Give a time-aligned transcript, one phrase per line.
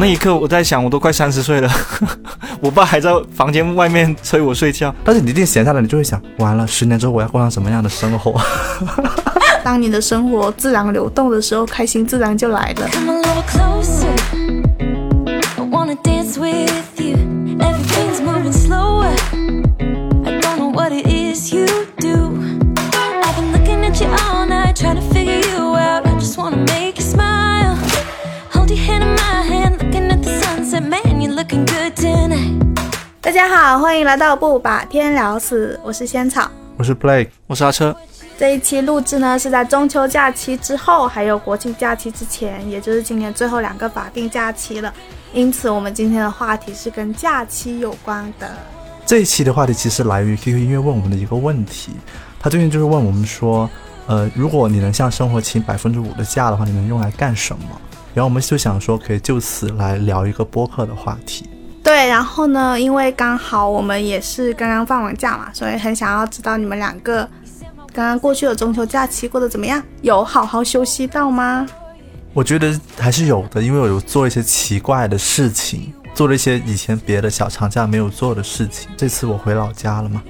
[0.00, 1.68] 那一刻我在想，我都快三十岁了，
[2.62, 4.94] 我爸还在房间外面催我睡觉。
[5.04, 8.40] 但是你一定闲下来，你就会想，完了，十年之后我要过上什么样的生活？
[9.64, 12.88] 当你的生活自然流动的时候，开心自然就来了。
[12.92, 13.22] Come a
[33.20, 36.50] 大家好，欢迎来到不把天聊死，我是仙草。
[36.78, 37.94] 我是 Blake，我是阿车，
[38.38, 44.92] 这一期录制呢是在中秋假期之后，还有国庆假期之前，也就是今年最后两个法定假期了。
[45.34, 48.50] 因此，我们今天的话题是跟假期有关的。
[49.04, 51.92] 这一期的话题其实来源于 QQ 音乐问我们的一个问题，
[52.40, 53.68] 他最近就是问我们说，
[54.06, 57.80] 呃，如果你能向生活请百分之五的假的话，你能用来干什么？
[58.14, 61.46] 然后我们就想说，可以就此来聊一个播客的话题。
[61.88, 67.26] 对，然后呢，因为刚好我们也是刚刚放完假嘛，所以很想要知道你们两个
[67.94, 69.82] 刚刚过去的中秋假期过得怎么样？
[70.02, 71.66] 有好好休息到吗？
[72.34, 78.90] 我觉得还是有的，因为我有做一些奇怪的事情，做了一些以前别的小长假没有做的事情。
[78.94, 80.22] 这次我回老家了嘛，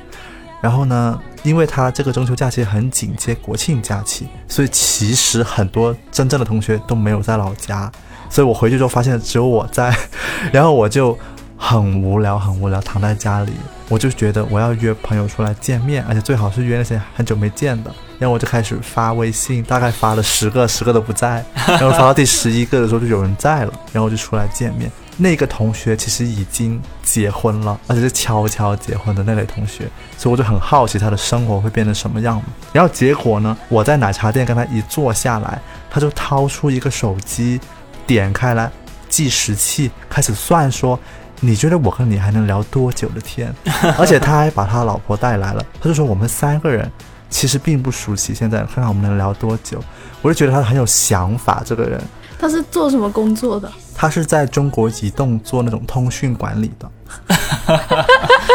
[0.61, 7.91] 然后呢，因为他这个中秋假期很紧接国庆假期，所以其实很多真正的同学都没有在老家，
[8.31, 9.93] 所以我回去之后发现只有我在，
[10.53, 11.19] 然后我就
[11.59, 13.53] 很无聊，很无聊，躺在家里，
[13.89, 17.93] 我就觉得我要约朋友出来见面，而且最好是约那些很久没见的。
[18.19, 24.91] 然后我就开始发微信，大概发了十个，十个都不在，然后发到第十一个的时候就有人在了，然后我就出来见面。
[25.17, 32.41] 那个同学其实已经结婚了，而且是悄悄结婚的那类同学，所以我就很好奇他的生活会变成什么样。
[32.73, 37.61] 然后结果呢，我在奶茶店跟他一坐下来，他就掏出一个手机，
[38.07, 38.71] 点开来
[39.09, 40.99] 计时器，开始算说。
[41.41, 43.55] 你觉得我和你还能聊多久的天？
[43.99, 46.91] 而且他还把他老婆带来了，他就说我们三个人
[47.31, 49.83] 其实并不熟悉，现在看看我们能聊多久。
[50.21, 52.01] 我就觉得他很有想法，这个人。
[52.41, 53.71] 他是做什么工作的？
[53.95, 56.91] 他是在中国移动做那种通讯管理的。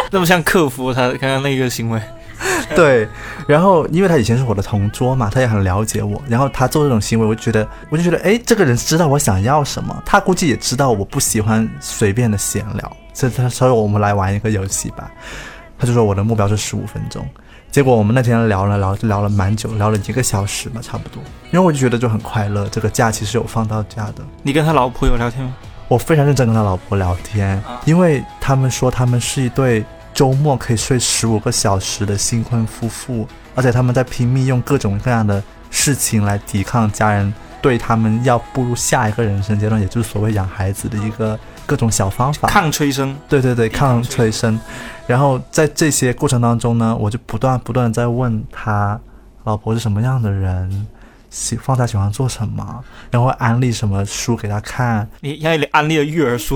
[0.09, 2.01] 那么像客服他刚刚那个行为，
[2.75, 3.07] 对，
[3.47, 6.21] 然后因为他以前是我的同桌嘛，他也很了解我。
[6.27, 15.09] 然后他做这种行为，我就觉得，我就觉得，哎，这个人知道我想要什么，他估计也知道我不喜欢随便的闲聊，所以他说我们来玩一个游戏吧。
[15.77, 17.27] 他就说我的目标是十五分钟，
[17.69, 21.21] 结果我们那天聊了聊，聊了蛮久，聊了一个小时吧，差不多。
[21.51, 24.23] 因为我就觉得就很快乐，这个假期是有放到假的。
[24.41, 25.53] 你跟他老婆有聊天吗？
[25.89, 29.83] 我非常认真跟他老婆聊天，因为他们说他们是一对
[30.13, 42.47] 周末可以睡十五个小时的新婚夫妇，而且他们在拼命用各种各样的事情来抵抗家人对他们要步入下一个人生阶段，也就是所谓养孩子的一个各种小方法。
[42.47, 44.59] 抗催生，对对对，抗催生。
[45.07, 48.99] 然后在这些过程当中呢，我就不断不断在问他
[49.45, 50.87] 老婆是什么样的人，
[51.33, 52.63] 喜放假喜欢做什么，
[53.09, 55.07] 然后安利什么书给他看。
[55.21, 56.55] 你还你安利了育儿书，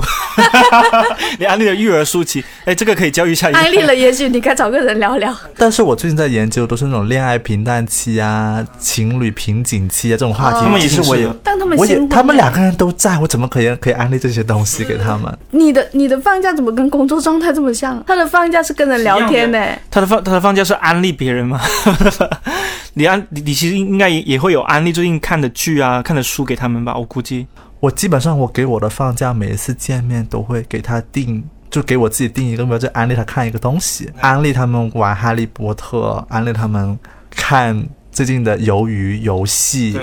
[1.40, 3.50] 你安利了育儿书籍，哎，这个可以教育一下。
[3.54, 5.36] 安利了，也许你该找个人聊聊。
[5.58, 10.58] 但是我最近在研究都是那种恋爱平淡期啊、情侣瓶颈期啊这种话题。
[10.60, 15.36] 哦他们也其实我也但他们我也他们两个人都在，我怎么可以可以安利这些东西给他们？
[15.50, 18.04] 你的你的放假怎么跟工作状态这么像？
[18.06, 21.60] 他的放假是跟人聊天呢、他的放他的放假是安利别人吗？
[22.94, 26.96] 你安你你其实应该也也会有安利最近看的剧啊、看的书给他们吧？
[26.98, 27.48] 我估计。
[27.80, 39.98] 我基本上我给我的放假每一次见面都会给他定，就给我自己定一个目标，就安利他看一个东西，安利他们玩哈利波特，安利他们看最近的鱿鱼游戏，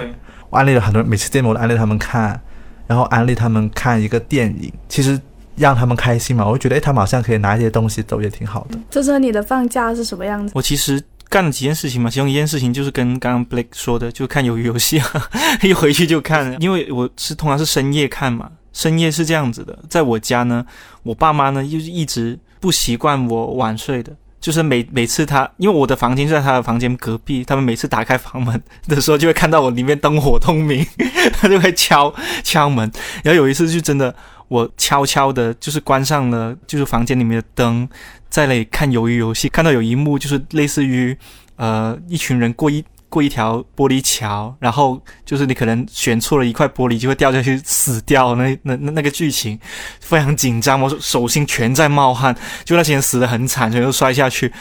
[0.49, 2.41] 我安利了很多人，每次见面我都安利他们看，
[2.87, 5.21] 然后安利他们看一个电影，其实
[5.57, 8.79] 让他们开心嘛，我就觉得哎，他们好像可以拿一些东西走，也挺好的。
[8.89, 10.53] 这是你的放假是什么样子？
[10.55, 11.03] 我其实
[11.35, 15.03] 干了几件事情嘛，其中一件事情就是跟刚刚 Blake 说的，就看鱿鱼游戏，
[15.65, 20.65] 一回去就看，因为我是通常是深夜看嘛，深夜是这样子的，在我家呢，
[21.03, 24.13] 我爸妈呢就是一直不习惯我晚睡的。
[24.41, 30.87] 就是每每次他，因为我的房间就在他的房间隔壁，他们每次打开房门 的时候，就会看到我里面灯火通明，
[31.33, 32.89] 他就会敲敲门。
[33.23, 34.15] 然后有一次就真的，
[34.49, 37.89] 我悄悄的，就是关上了，就是房间里面的灯，
[38.29, 41.17] 在那里看鱿鱼游戏，看到有一幕就是类似于，
[41.57, 49.59] 呃，一群人过一过一条玻璃桥，然后就是你可能选错了一块玻璃，就会掉下去死掉，那那那那个剧情
[50.01, 54.53] 非常紧张，我手心全在冒汗，就那些人死得很惨，全都摔下去，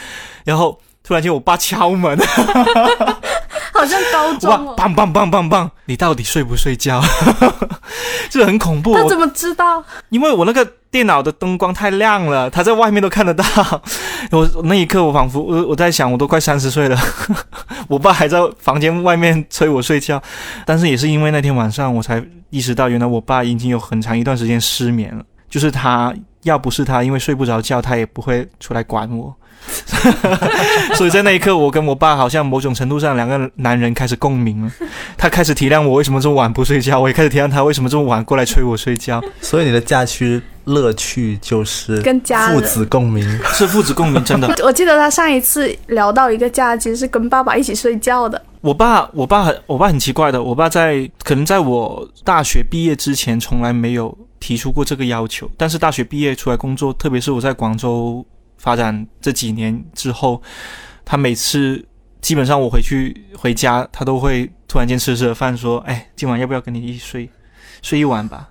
[0.44, 2.16] 然后突然间我爸敲门，
[3.74, 4.74] 好像高我中哦。
[4.76, 7.02] 爸棒棒棒棒棒，你到底睡不睡觉？
[8.30, 8.92] 这很恐怖。
[8.92, 9.84] 我他怎么知道？
[10.08, 13.44] 因为我那个电脑的灯光太亮了，他在外面都看得到。
[14.30, 16.96] 我我那一刻，我仿佛我我在想，我都快三十岁了，
[17.88, 20.22] 我爸还在房间外面催我睡觉。
[20.64, 25.24] 但是也是因为那天晚上，我才意识到，原来我爸已经有很长一段时间失眠了。
[25.50, 26.12] 就是他
[26.42, 29.34] 要不是他因为睡不着觉，他也不会出来管我。
[30.94, 34.70] 所以在那一刻，我跟我爸好像某种程度上两个男人开始共鸣了。
[35.16, 39.22] 他开始体谅我为什么这么晚不睡觉，我也开始体谅他为什么这么晚过来催我睡觉。
[39.40, 43.26] 所以你的假期乐趣就是跟家父子共鸣。
[43.52, 44.54] 是父子共鸣，真的。
[44.62, 50.42] 我记得他上一次聊到一个假期是跟爸爸一起睡觉的，我爸，我爸很，我爸很奇怪的。
[50.42, 55.50] 我爸在可能在我大学毕业之前，从来没有提出过这个要求。
[55.56, 58.24] 但是大学毕业出来工作，特别是我在广州
[58.64, 60.40] 发展这几年之后，
[61.04, 61.86] 他每次
[62.22, 67.28] 基本上我回去回家，他都会突然间吃吃着饭说：“哎，今晚要不要跟你一起睡
[67.82, 68.48] 睡一晚吧？”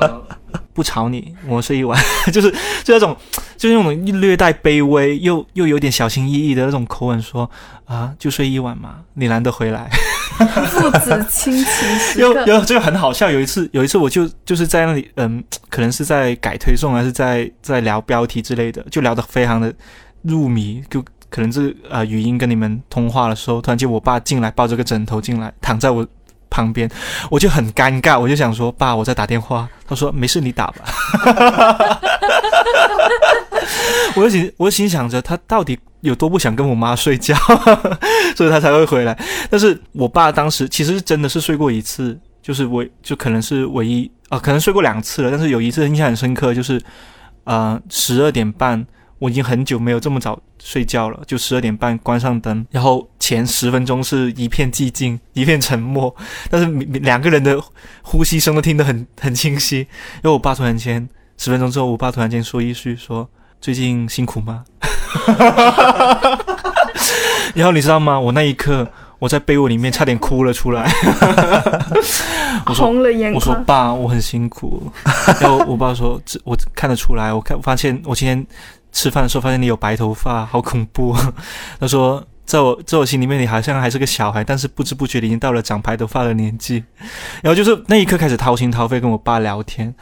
[0.00, 0.22] 呃
[0.72, 2.50] 不吵你，我睡一晚， 就是
[2.82, 3.14] 就那种，
[3.58, 7.48] 就是那种略带卑微又又有点小心翼翼的那种口吻说
[7.84, 9.90] 啊，就睡一晚嘛，你难得回来，
[10.66, 11.64] 父子亲情
[11.98, 12.32] 时 有。
[12.46, 13.30] 有这个很好笑。
[13.30, 19.72] 有一次，有一次我就就是在那里，嗯，可能是在改推送，还是在在聊标题之类的，就聊得非常的
[20.22, 26.06] 入迷，就可能是呃语音跟你们通话的时候，突然间我爸进来抱着个枕头进来，躺在我
[26.50, 26.90] 旁边，
[27.30, 29.68] 我就很尴尬，我就想说爸，我在打电话。
[29.86, 32.00] 他说 没事，你打吧。
[34.14, 37.34] 我就心我心想着他到底有多不想跟我妈睡觉，
[38.36, 39.18] 所以他才会回来。
[39.48, 46.80] 但是我爸当时其实真的是睡过一次，就是我就可能是唯一啊、可能睡过两次了，但是有一次印象很深刻，就是
[47.44, 48.86] 呃十二点半，
[49.18, 56.14] 我已经很久没有这么早睡觉了，就十二点半关上灯，然后前十分钟是一片寂静，一片沉默，
[56.50, 56.66] 但是
[57.00, 57.62] 两个人的
[58.02, 59.78] 呼吸声都听得很很清晰。
[59.78, 63.28] 因为我爸突然间十分钟之后，我爸突然间说一句说
[63.60, 64.64] ：“最近辛苦吗？”
[67.54, 68.18] 然后你知道吗？
[68.18, 68.86] 我那一刻
[69.18, 70.90] 我在被窝里面差点哭了出来。
[72.66, 74.90] 我说红了眼我说眶，爸，我很辛苦。
[75.40, 78.44] 然后我爸说，这我看得出来，我看发现我今天
[78.92, 81.14] 吃饭的时候发现你有白头发，好恐怖。
[81.80, 86.84] 他说，在我在我心里面你好像还是个小孩，但是不知不觉已经到了长白头发的年纪。
[87.42, 89.92] 然后就是那一刻开始掏心掏肺跟我爸聊天。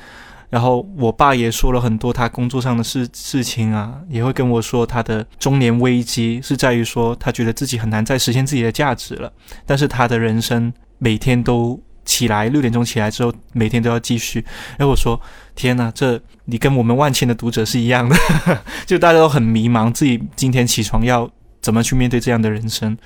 [0.51, 9.33] 然后我爸也说了很多他工作上的事事情啊，也会跟我说他的中年危机是在于说他觉得自己很难再实现自己的价值了，
[9.65, 14.45] 但是他的人生每天都起来六点钟起来之后，每天都要继续。
[14.77, 15.21] 然后我说
[15.55, 18.17] ：“天哪，这你跟我们万千的读者是一样的，
[18.85, 21.31] 就大家都很迷茫，自己今天起床要
[21.61, 22.97] 怎么去面对这样的人生。”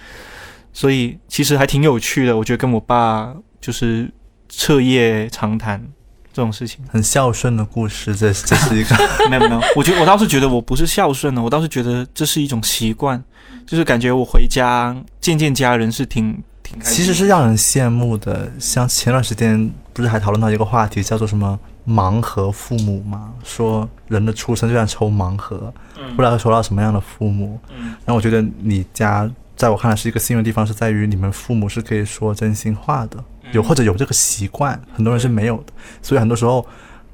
[0.73, 4.11] 所以其实还挺有趣的，我觉得跟我爸就是
[4.49, 5.87] 彻夜长谈
[6.35, 6.85] 这种事情。
[6.91, 8.97] 很孝顺的故事，这这是一个
[9.31, 13.23] 没有没有，我觉得我倒是觉得我不是孝顺的，我倒是觉得这是一种习惯，
[13.65, 16.97] 就是感觉我回家见见家人是挺挺开心。
[16.97, 18.51] 其实是让人羡慕的。
[18.59, 23.33] 像前段时间不是还讨论到一个话题，叫做什么盲盒父母嘛？
[23.45, 25.73] 说人的出生就像抽盲盒，
[26.17, 27.61] 不知道会抽到什么样的父母。
[27.71, 33.23] 嗯然后我觉得你家在我看来是一个幸运的地方，是在于你们父母是可以说真心话的，
[33.55, 35.73] 有或者有这个习惯，很多人是没有的。
[36.03, 36.67] 所以很多时候，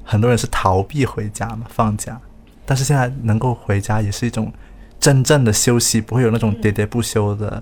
[0.03, 2.19] 很多人是逃避回家嘛，放假。
[2.65, 4.51] 但是现在能够回家，也是一种
[4.99, 7.61] 真正的休息，不会有那种喋喋不休的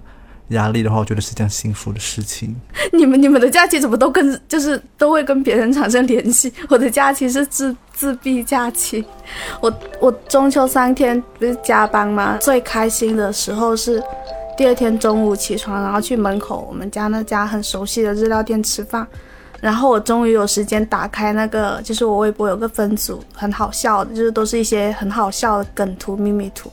[0.49, 2.55] 压力的话，我觉得是件幸福的事情。
[2.91, 6.51] 你们你们的假期怎么都跟就是都会跟别人产生联系？
[6.69, 9.03] 我的假期是自自闭假期，
[9.61, 12.37] 我我中秋三天不是加班吗？
[12.41, 14.03] 最开心的时候是
[14.59, 19.07] 第二天中午起床，然后去门口我们家那家很熟悉的日料店吃饭。
[19.61, 26.69] 然后我终于有时间打开那个，就是我微博有个分组，很好笑的，就是都是一些很好笑的梗图、秘密图。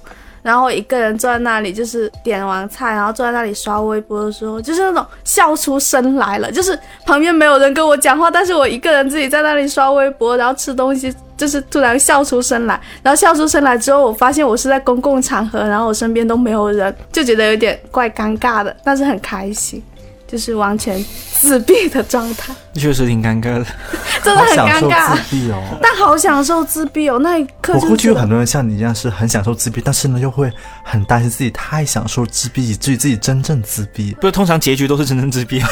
[0.47, 12.81] 然后一个人坐在那里，就是点完菜，然后坐在那里刷微博的时候，就是那种笑出声来了，就是旁边没有人跟我讲话，但是我一个人自己在那里刷微博，然后吃东西，就是突然笑出声来。
[13.03, 19.83] 然后笑出声来之后，我发现我是在公共场合，然后我身边都没有人，就觉得有点怪尴尬的，但是很开心，
[20.27, 23.67] 就是完全自闭的状态，确实挺尴尬的。
[24.25, 25.23] 真的很好享受尴尬自。
[25.31, 25.63] 闭哦。
[25.81, 30.51] 但好享受自闭哦，那一刻我估计有很多人像你一样是很享受自闭，但是呢又会
[30.83, 34.13] 很担心自己太享受自闭，以至于自己真正自闭。
[34.15, 35.63] 不是，通常结局都是真正自闭，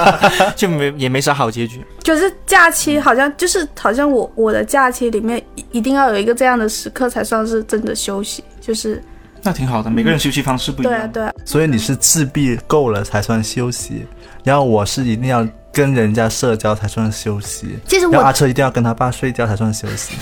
[0.56, 1.84] 就没也没啥好结局。
[2.02, 9.02] 就是假期好像就是好像我我的假期里面一一定要有一个这样的时刻才算是真的休息，就是
[9.42, 10.92] 那挺好的，每个人休息方式不一样。
[10.92, 14.06] 对啊对啊，所以你是自闭够了才算休息，
[14.44, 17.78] 然后我是一定要跟人家社交才算休息。
[17.86, 20.14] 其实然后阿我车一定要跟他爸睡觉才算休息。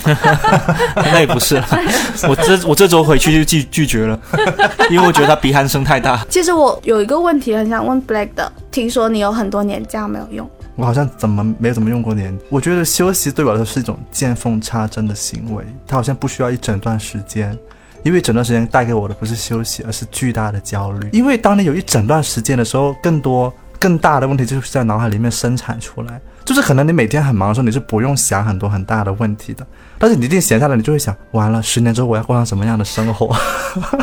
[0.96, 1.56] 那也不是，
[2.28, 4.20] 我这我这周回去就拒拒绝了，
[4.90, 6.25] 因为我觉得他鼻鼾声太大。
[6.28, 12.37] 其实我有一个问题很想问 Black 的，听说你有很多年假没有用，我好像怎么没有怎么用过年。
[12.50, 17.56] 我觉得休息对我来说是一种见缝插针的行为，它好像不需要一整段时间，
[18.02, 21.08] 因为整段时间带给我的不是休息，而是巨大的焦虑。
[21.12, 26.20] 因为当你有一整段时间的时候，更多更大的问题就是在脑海里面生产出来。
[26.44, 29.66] 就是可能你每天很忙的时候，你是不用想很多很大的问题的，
[29.98, 33.36] 但是你一定闲下来，你就会想，完了，十年之后我要过上什么样的生活？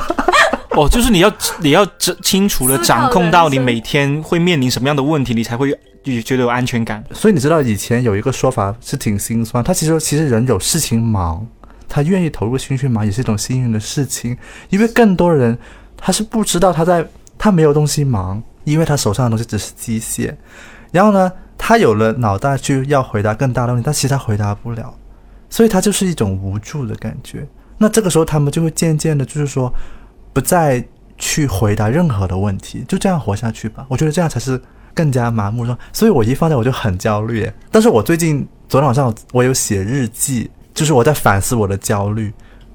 [0.76, 1.32] 哦，就是你要
[1.62, 5.72] 你要知清楚的掌控到你每天会面临什么样的问题，你才会
[6.04, 7.02] 就觉得有安全感。
[7.14, 11.48] 所以你知道以前有一个说法是挺心酸，他其实其实人有事情忙，
[11.94, 14.36] 他愿意投入兴趣吗也是一种幸运的事情，
[14.70, 15.56] 因为更多人
[15.96, 17.08] 他是不知道他在
[17.38, 20.34] 他没有东西忙，因为他手上的东西只是机械，
[20.92, 24.96] 然后呢，他有了脑袋去要回答更大的问题，但其实他回答不了，
[25.52, 27.48] 所以他就是一种无助的感觉。
[27.78, 29.72] 那这个时候他们就会渐渐的，就是说
[30.34, 30.84] 不再
[31.20, 33.86] 去回答任何的问题，就这样活下去吧。
[33.88, 34.60] 我觉得这样才是
[34.96, 35.78] 更加麻木了。
[35.92, 37.48] 所以我一放假我就很焦虑。
[37.70, 42.34] 但是我最近昨天晚上我有写日记，就是我在反思我的焦虑。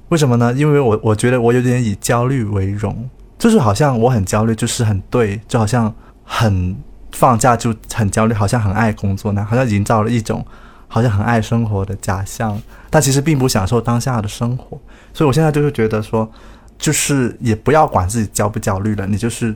[0.08, 0.52] 为什么呢？
[0.54, 6.74] 因为我我觉得我有点以焦虑为荣，就是好像我很焦虑，就是很对，就好像很
[7.12, 10.42] 放假就很焦虑，好像很爱工作那样，好像营造了一种
[10.86, 14.80] 好像很爱生活的假象，但其实并不享受当下的生活。
[15.12, 16.30] 所以我现在就是觉得说，
[16.78, 19.54] 就是也不要管自己焦不焦虑了，你就是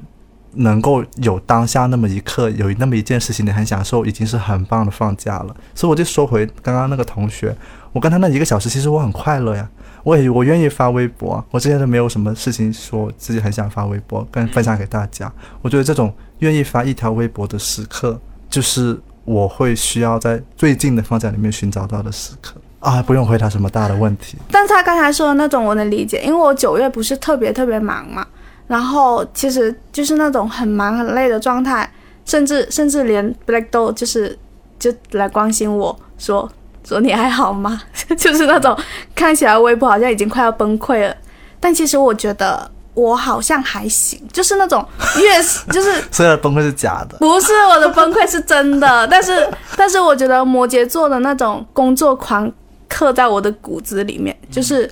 [0.54, 5.56] 能够有当下那么一刻，有那么一件事情你很享受，已经是很棒的放假了。
[5.74, 7.56] 所以我就说回刚刚那个同学，
[7.92, 9.68] 我跟他那一个小时，其实我很快乐呀。
[10.04, 15.32] 我也我愿意发微博，我之前都没有什么事情说自己很想发微博跟分享给大家。
[15.60, 24.36] 我觉得这种愿意发一条微博的时刻，就是我会需要在最近的放假里面寻找到的时刻啊，不用回答什么大的问题。
[24.50, 28.26] 但是他刚才说的那种我能理解，因为我九月不是特别特别忙嘛，
[28.72, 31.86] 然后其实就是那种很忙很累的状态，
[32.24, 34.38] 甚至甚至连 Black 都就是
[34.78, 36.50] 就来关心我说
[36.82, 37.82] 说你还好吗？
[38.16, 38.74] 就是那种
[39.14, 41.14] 看起来微博好像已经快要崩溃了，
[41.60, 44.82] 但其实我觉得我好像还行，就是那种
[45.20, 52.50] 越是 就是虽然崩溃是假的，不是我的崩溃是真的， 但是但是我觉得摩羯座的那种工作狂
[52.88, 54.90] 刻在我的骨子里面，就是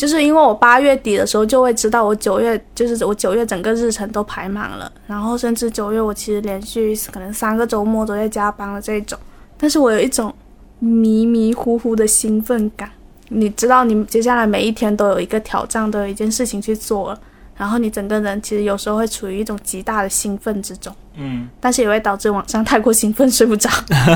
[0.00, 9.18] 就是因为我八月底的时候就会知道我九月就是我九月整个日程都排满了，然后甚至九月我其实连续可能三个周末都在加班的这种，
[9.58, 10.34] 但是我有一种
[10.78, 12.90] 迷迷糊糊的兴奋感，
[13.28, 17.20] 你知道你接下来每一天都有一个挑战，都有一件事情去做了。
[17.54, 23.68] 然后你整个人其实有时候会处于一种极大的兴奋之中，嗯，但是也会导致晚上太过兴奋睡不着。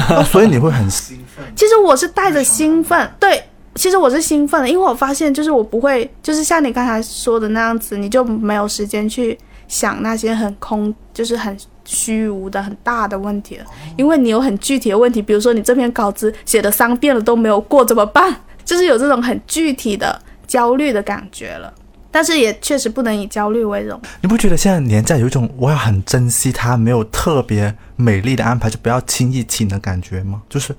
[0.09, 1.45] 哦所以你会很兴奋。
[1.55, 9.37] 其实我是带着兴奋，对，其实我是兴奋的，因为我发现就是我不会，就是像你刚才说的那样子，你就没有时间去
[9.69, 13.65] 想那些很空，就是很虚无的很大的问题了，
[13.97, 18.35] 因为你有很具体的问题，比如说你这篇稿子写的三遍了都没有过怎么办？
[18.65, 21.73] 就是有这种很具体的焦虑的感觉了。
[22.11, 24.01] 但是也确实不能以焦虑为荣。
[24.21, 30.41] 你不觉得现在年假有一种我要很珍惜它没有特别美丽的安排，就不要轻易请的感觉吗？
[30.49, 30.73] 就是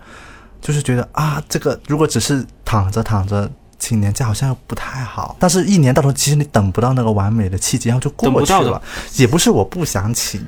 [0.65, 8.81] 就是觉得啊，这个如果只是躺着躺着请年假好像又不太好，但是一年到头其实你等不到那个完美的契机，然后就过去了。
[9.13, 10.43] 也不是我不想请，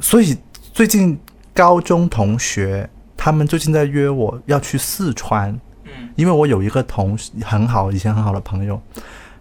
[0.00, 0.36] 所以
[0.74, 1.18] 最近
[1.54, 2.86] 高中同学
[3.16, 8.78] 他们最近在约我要去四川，嗯，因为我有一个同很好，以前很好的朋友，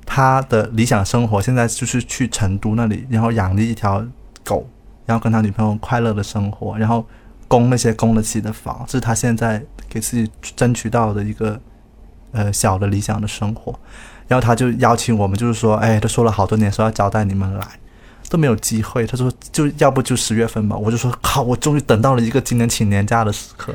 [0.06, 4.02] 他的理想生活现在就是去成都那里，然后养了一条
[4.46, 4.66] 狗，
[5.06, 7.06] 然后跟他女朋友快乐的生活，然后
[7.50, 11.60] 供那些供得起的房，这是他现在给自己争取到的一个
[12.32, 13.78] 呃小的理想的生活。
[14.30, 17.68] 然后他就邀请我们，就是说，哎，他说了好多年说要招待你们来，
[18.32, 19.06] 都没有机会。
[19.06, 20.78] 他说就要不就十月份吧。
[20.78, 23.74] 我就说靠，我终于等到了一个今年请年假的时刻。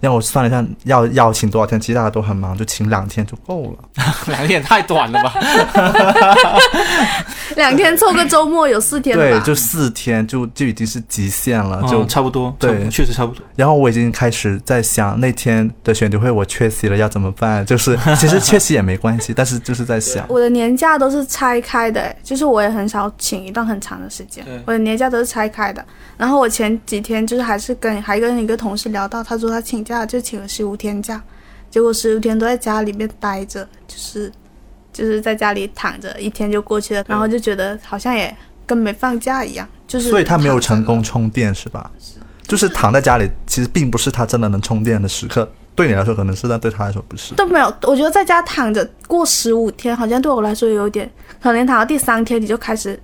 [0.00, 4.04] 然后我算了一下，要要请多少天，其实大家都很忙，就请两天就够了。
[4.28, 5.34] 两天太短了吧？
[7.56, 13.44] 两天凑个周末有四天？，对就四天就就已经是极限了，就、哦差不多，对确实差不多。
[13.56, 17.64] 然后我已经开始在想那天的选题会我缺席了要怎么办？
[17.66, 25.84] 就是 其实缺席也没关系，但是就是在想，我的年假都是拆开的，欸就是我也很少请一段很长的时间，我的年假都是拆开的。
[26.16, 31.22] 然后我前几天就是还是跟还跟一个同事聊到，他说他请假就请了十五天假，
[31.70, 34.32] 结果十五天都在家里面待着，就是
[34.92, 38.34] 就是在家里躺着，一天就过去了，然后就觉得好像也
[38.64, 41.90] 跟没放假一样，就是所以他没有成功充电是吧？
[42.46, 45.50] 就是躺在家里，其实并不是他真的能充电的时刻。
[45.74, 47.34] 对你来说可能是，但对他来说不是。
[47.34, 47.66] 都没有。
[47.82, 51.10] 我觉得在家躺着过十五天，好像对我来说有点，
[51.42, 52.98] 可能躺到第三天你就开始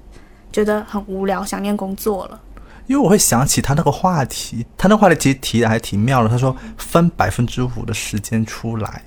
[0.53, 2.41] 觉得很无聊，想念工作了。
[2.89, 6.29] 因为我会想起他那个话题，他那话题其实提的还挺妙的。
[6.29, 9.03] 他说分百分之五的时间出来，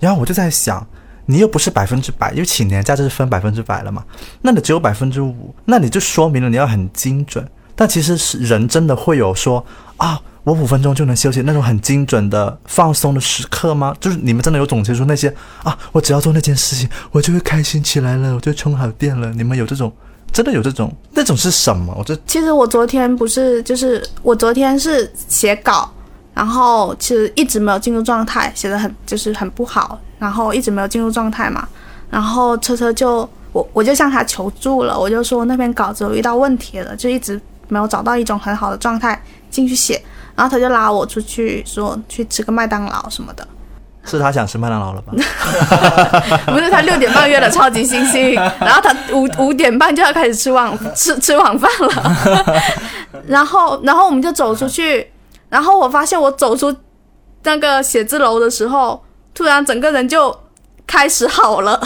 [0.00, 0.84] 然后我就在想，
[1.26, 4.02] 你又不是百分之百，因为请年假就是分百分之百了嘛，
[4.40, 7.46] 那你只有百分之五，那你就说明了你要很精准。
[7.76, 9.64] 但其实是人真的会有说
[9.98, 13.94] 啊，我五分钟就能休息那种很精准的放松的时刻吗？
[14.00, 19.30] 就是你们真的有总结出那些啊，我只要做那件事情，我就会开心起来了，我就充好电了。
[19.32, 19.92] 你们有这种？
[20.32, 20.92] 真的有这种？
[21.12, 21.94] 那种是什么？
[21.98, 25.90] 我这其实我昨天不是，就是我昨天是写稿，
[26.32, 31.66] 然后其实一直没有进入状态，写的很就是很不好，然后一直没有进入状态嘛。
[32.10, 39.20] 然后车车就我我就向他求助了，我就说那篇稿子有遇到问题了，就一直没有找到一种很好的状态
[39.50, 40.00] 进去写。
[40.36, 43.44] 然后他就拉我出去说去吃个麦当劳什么的，
[44.16, 45.12] 是他想吃麦当劳了吧？
[46.46, 52.62] 不是他六点半约了超级星星， 然后他五五点半就要开始吃晚吃吃晚饭了，
[53.26, 55.10] 然后然后我们就走出去，
[55.48, 56.74] 然后我发现我走出
[57.42, 59.02] 那个写字楼的时候，
[59.34, 60.34] 突然整个人就
[60.86, 61.80] 开始好了，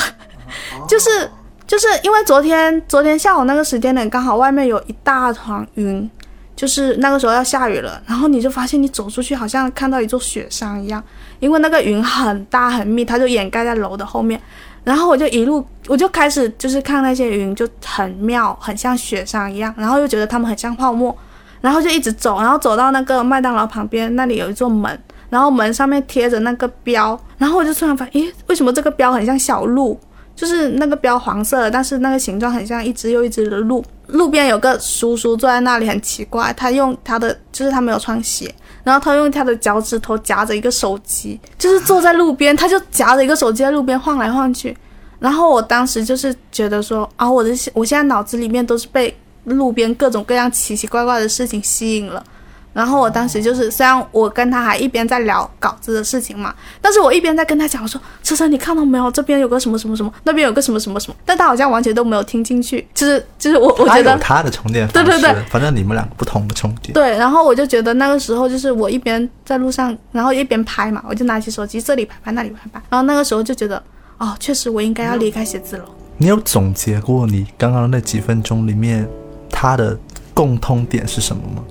[0.89, 1.31] 就是
[1.67, 6.11] 就是因为昨天昨天下午那个时间点刚好外面有一大团云。
[6.55, 11.03] 就是那个时候要下雨了，然后你就发现你走出去好像看到一座雪山一样，
[11.43, 14.41] 因为那个云很大很密，它就掩盖在楼的后面。
[14.85, 21.17] 然后我就一路我就开始就是看那些云就很妙，很像雪山一样，然后又觉得它们很像泡沫，
[21.61, 24.97] 然后就一直走，然后走到那个麦当劳旁边，那里有一座门，
[25.31, 29.99] 然后门上面贴着那个标，然后我就突然发现，诶，为什么这个标很像小鹿？
[30.35, 33.85] 就是那个标黄色的，但是那个形状很像一只又一只的鹿。
[34.07, 38.53] 路边有个叔叔坐在那里，很奇怪，他用他的就是他没有穿鞋，
[38.85, 44.77] 然后他用他的脚趾头夹着一个手机，就是坐在路边，他就夹着一个手机在路边晃来晃去。
[45.19, 52.25] 然后我当时就是觉得说啊，我的我现在脑子里面都是被路边各种各样奇奇怪怪的事情吸引了。
[52.73, 59.11] 然后我当时就是，虽然我跟他还一边在聊稿子的事情嘛，但是我一边在跟他讲，我说：“车车，你看到没有？
[59.11, 66.95] 这边有个什么什么什么，那边有个什么什么什么。”但他好像完全都没有听进去，就是就是我我觉得他的充电方式，对对对反正你们两个不同的充电。
[66.95, 73.83] 对，然后我就觉得那个时候就是我一边在路上，然后一边拍嘛，我就拿起手机这里拍拍那里拍拍，然后那个时候就觉得
[74.17, 75.85] 哦，确实我应该要离开写字楼。
[76.17, 79.09] 你有总结过你刚刚那几分钟里面
[79.51, 79.99] 他的
[80.33, 81.63] 共通点是什么吗？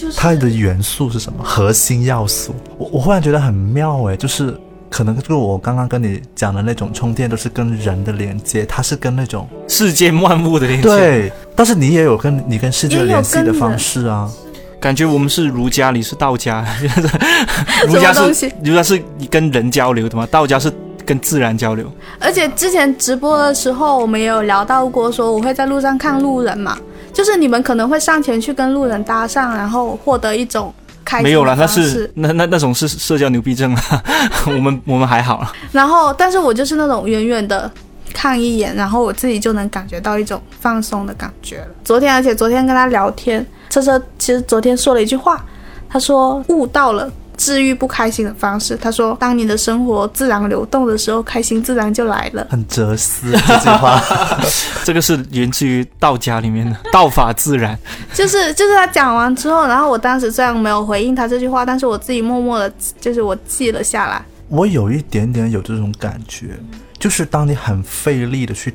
[0.00, 1.42] 就是它的元素是什么？
[1.42, 2.54] 核心要素？
[2.76, 4.56] 我我忽然觉得很妙诶，就是
[4.88, 14.30] 可能就是我刚刚跟你讲的那种充电都是跟人的连接，它是跟那种世界万物的连接。，对，但是你也有跟你跟世界联系的方式啊。
[14.80, 16.64] 感觉我们是儒家，你是道家。
[17.88, 20.72] 儒家是儒家是跟人交流的嘛，道家是
[21.04, 21.90] 跟自然交流。
[22.20, 26.78] 而且之前直播的时候，我们也有聊到过，说我会在路上看路人嘛，
[27.18, 30.72] 就是你们可能会上前去跟路人搭讪，然后获得一种
[31.04, 33.82] 开心没有了，那是那那那种是社交牛逼症啊。
[34.46, 35.52] 我们我们还好了。
[35.72, 37.68] 然后，但是我就是那种远远的
[38.14, 41.66] 看一眼，然后我自己就能感觉到一种放松的感觉了。
[41.82, 45.44] 昨天，而且昨天跟他聊天，车车其实昨天说了一句话，
[45.90, 48.76] 他说悟到了治愈不开心的方式。
[48.76, 52.46] 他说，当你的生活自然流动的时候，开心自然就来了。
[52.50, 53.98] 很哲思这句话，
[54.84, 57.78] 这个是源自于道家里面的道法自然。
[58.12, 62.70] 就是就是他讲完之后，然后我当时虽然没有回应他这句话，但是我自己默默的，
[63.00, 64.22] 就是我记了下来。
[64.48, 66.58] 我有一点点有这种感觉，
[66.98, 68.74] 就是当你很费力的去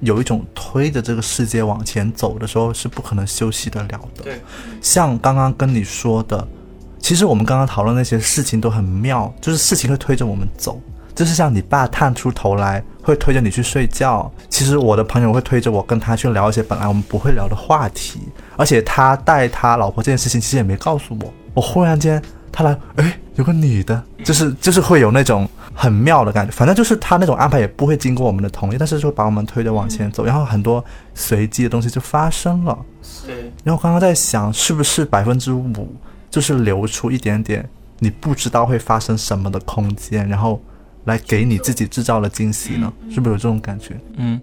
[0.00, 4.22] 有一种推着这个世界往前走的时候，是不可能休息得了的。
[4.24, 4.40] 对，
[4.82, 6.46] 像刚刚跟你说的，
[7.06, 10.80] 其实我们刚刚讨论那些事情都很妙，就是事情会推着我们走。
[11.14, 14.28] 就是像你爸探出头来，会推着你去睡觉。
[14.48, 18.22] 其实我的朋友会推着我跟他去聊一些本来我们不会聊的话题，
[18.56, 21.32] 而且他带他老婆这件事情其实也没告诉我。
[21.54, 26.50] 我忽然间他来，哎，有个女的， 就是就是会有那种很妙的感觉。
[26.50, 32.76] 反正就是他那种安排也不会经过我们的同意，但是就把我们推着往前走，然后很多随机的东西就发生了。
[33.00, 35.68] 是，然后刚刚在想，是不是百分之五
[36.30, 40.60] 就是留出一点点你不知道会发生什么的空间，然后
[41.04, 42.92] 来给你自己制造了惊喜呢？
[43.10, 43.98] 是不是有这种感觉？
[44.16, 44.40] 嗯，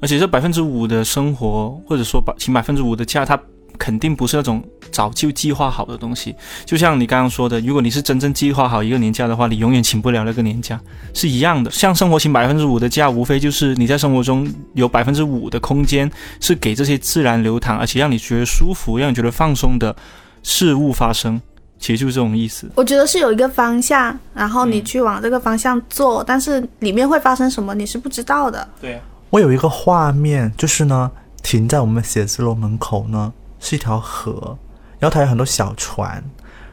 [0.00, 3.40] 而且这百分之五的生活，或者说百请百分之五的假，它
[3.76, 6.32] 肯定不是那种早就计划好的东西。
[6.64, 10.80] 就像你刚刚说的，如果你是真正计划好一个年假的话，你永远请不了那个年假，
[11.12, 11.68] 是一样的。
[11.72, 16.08] 像生活请百分之五的假，无非就是你在生活中有百分之五的空间
[16.38, 19.94] 是给这些自然流淌，而且让你觉得舒服、让你觉得放松的
[20.44, 21.40] 事物发生，
[21.80, 22.70] 其实就是这种意思。
[22.76, 28.68] 我觉得是有一个方向，然后你去往这个方向做，但是里面会发生什么你是不知道的。
[28.80, 31.10] 对啊，我有一个画面，就是呢，
[31.42, 34.56] 停在我们写字楼门口呢，是一条河，
[35.00, 36.22] 然后它有很多小船，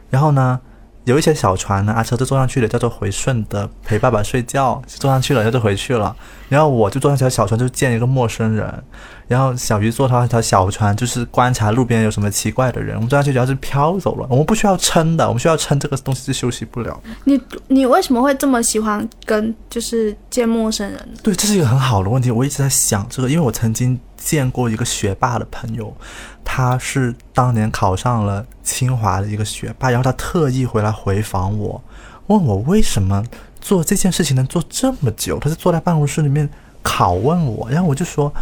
[0.08, 0.60] 然后呢，
[1.04, 6.14] 有一些小船呢，阿车就坐上去了，叫做回顺的陪爸爸睡觉，就坐上去了，他就回去了，
[6.48, 8.84] 然后我就坐上条小船，就见一个陌生人，
[9.26, 17.00] 然后小鱼坐上条小船，就是观察路边有什么奇怪的人，我们坐上去主要是飘走了，我们不需要撑的，我们需要撑这个东西是休息不了。
[17.24, 21.08] 你你为什么会这么喜欢跟就是见陌生人？
[21.22, 25.94] 对，这是一个很好的问题，我一直在想这个，因为我曾经见过一个学霸的朋友，
[26.44, 31.82] 他是当年考上了清华的一个学霸，然后他特意回来回访我，
[32.28, 33.24] 问我为什么
[33.60, 36.48] 做这件事情能做这么久，他是坐在办公室里面
[36.82, 38.32] 拷问我，然后我就说。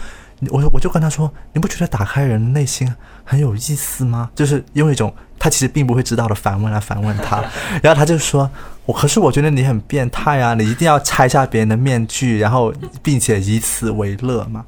[0.49, 2.91] 我我就跟他说，你不觉得打开人内心
[3.25, 4.31] 很有意思吗？
[4.35, 7.43] 就是用一种他其实并不会知道的反问来反问他，
[7.83, 8.49] 然后他就说，
[8.85, 12.73] 我可是我觉得你很变态啊，你一定要拆下别人的面具，然后
[13.03, 14.65] 并且以此为乐嘛。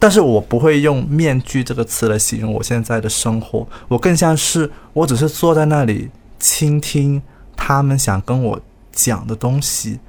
[0.00, 6.10] 但是我不会用面具这个词来形容我现在的生活，我更像是我只是坐在那里
[6.40, 7.22] 倾听
[7.56, 8.60] 他们想跟我
[8.90, 10.00] 讲的东西。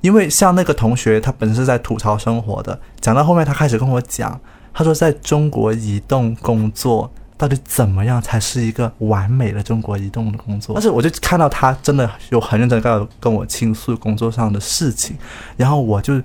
[0.00, 4.38] 因为像那个同学，他本身是在吐槽生活的，讲到后面他开始跟我讲，
[4.72, 7.10] 他说在中国移动工作
[7.44, 10.74] 到底怎么样才是一个完美的中国移动的工作？
[10.74, 15.14] 但是我就看到他真的有很认真地跟我倾诉工作上的事情，
[15.54, 16.18] 然后我就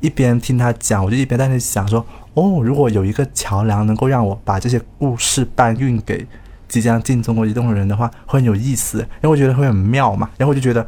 [0.00, 6.26] 一边听他讲，我就一边在那想说，哦，如果有一个桥梁能够让我把这些故事搬运给
[6.68, 10.86] 即将进中国移动的人的话，会很有意思，因为我觉得会很妙嘛，然后我就觉得，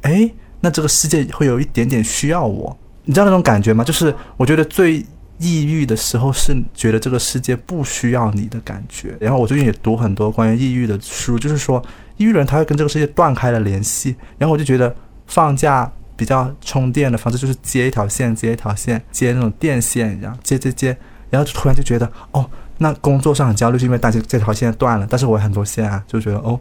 [0.00, 0.30] 哎。
[0.58, 3.84] 那这个世界会有一点点需要我，你知道那种感觉吗？
[3.84, 5.04] 就是我觉得最
[5.38, 9.16] 抑郁的时候是觉得这个世界不需要你的感觉。
[9.20, 11.82] 然后我最近也读很多关于抑郁的书，就是说
[12.16, 14.16] 抑郁人他会跟这个世界断开了联系。
[14.38, 14.94] 然后我就觉得
[15.26, 20.96] 放假比较充电的方式就是接一条线，接一条线，接那种电线一样，接接接。
[21.30, 25.06] 然后就突然就觉得哦，那工作上很焦虑，是因为担心这条线断了。
[25.08, 26.58] 但是我有很多线啊，就觉得哦。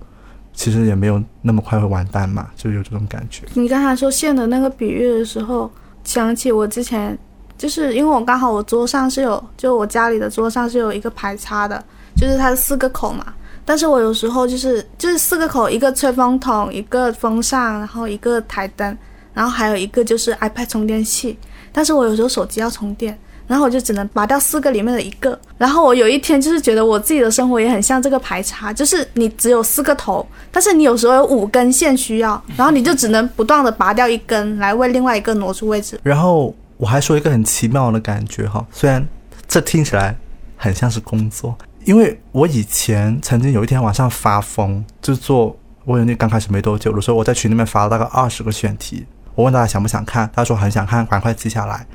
[0.58, 3.44] 其实也没有那么快会完蛋嘛，就有这种感觉。
[3.56, 5.70] 你刚才说线的那个比喻的时候，
[6.06, 7.20] 想起我之前，
[7.58, 11.84] 就是因为我刚好我桌上是有，就我家里的桌上是有一个排插的，
[12.16, 13.26] 就是它是四个口嘛。
[13.64, 18.98] 但是我有时候就是就是四个口，一个吹风筒，一个风扇，然后一个台灯，
[19.34, 21.38] 然后还有一个就是 iPad 充电器。
[21.72, 23.18] 但是我有时候手机要充电。
[23.48, 25.40] 然后我就只能拔掉四个里面的一个。
[25.56, 36.00] 然后我有一天就是觉得我自己的生活也很像这个排插，就是你只有四个头，但是你有时候有五根线需要，然后你就只能不断的拔掉一根来为另外一个挪出位置。
[36.02, 39.06] 然后我还说一个很奇妙的感觉哈，虽然
[39.48, 40.16] 这听起来
[40.58, 51.86] 很像是工作，因为我以前曾经有一天晚上发疯，就做我有那刚开始没多久的时候，我在群里面发了大概二十个选题，我问大家想不想看，他说很想看，赶快记下来。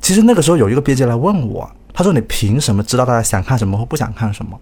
[0.00, 4.58] 其实那个时候有一个编辑来问我，他说：“你凭什么知道大家想看什么或不想看什么？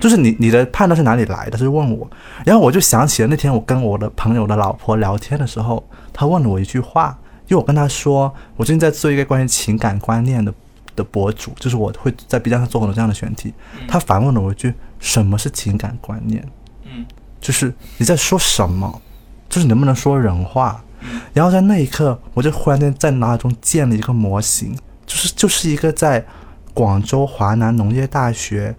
[0.00, 2.10] 就是你你的判断是哪里来的？”他就问我，
[2.46, 7.18] 然后我就想起了那天我跟我的朋友的老婆聊天的时候，他问了我一句话，
[7.52, 10.52] 因为我跟他说我最近在做一个关于情感观念的
[10.96, 13.52] 的博主，就是我会在 B 站上做很多这样的选题。
[13.86, 16.42] 他反问了我一句：“什么是情感观念？”
[16.84, 17.04] 嗯，
[17.42, 19.02] 就是你在说什么？
[19.50, 20.82] 就是能不能说人话？
[21.34, 26.24] 然后在那一刻，我就忽然间在脑海中建了一个模型，就是就是一个在
[26.72, 28.74] 广州华南农业大学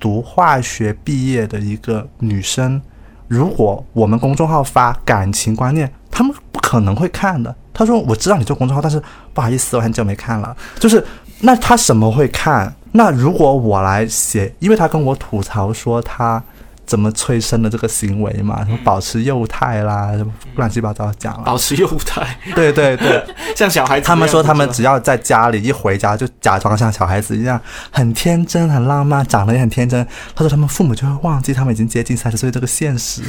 [0.00, 2.82] 读化学毕业的一个女生。
[3.28, 7.54] 如果我们公众号发感情观念，他们不可能会看的。
[7.78, 9.00] 他说：“我知道你做公众号，但是
[9.32, 11.02] 不好意思，我很久没看了。”就是
[11.42, 12.74] 那他什么会看？
[12.90, 16.42] 那如果我来写，因为他跟我吐槽说他。
[16.88, 18.64] 怎么催生的这个行为嘛？
[18.64, 21.42] 什么保持幼态啦，什么乱七八糟讲了。
[21.44, 23.22] 保持幼态，对对对，
[23.54, 24.06] 像小孩子。
[24.06, 30.02] 他们说他们只要在家里一回家就假装像小孩子一样，很天真、很浪漫，长得也很天真。
[30.34, 33.20] 他说他们父母就会忘记他们已经接近三十岁这个现实。